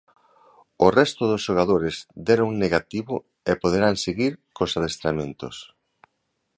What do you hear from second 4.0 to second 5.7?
seguir cos adestramentos.